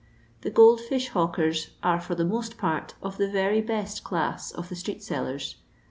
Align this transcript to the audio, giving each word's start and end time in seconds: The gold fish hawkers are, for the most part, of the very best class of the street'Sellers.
The 0.41 0.49
gold 0.49 0.81
fish 0.81 1.09
hawkers 1.09 1.75
are, 1.83 2.01
for 2.01 2.15
the 2.15 2.25
most 2.25 2.57
part, 2.57 2.95
of 3.03 3.17
the 3.19 3.29
very 3.29 3.61
best 3.61 4.03
class 4.03 4.49
of 4.49 4.69
the 4.69 4.75
street'Sellers. 4.75 5.57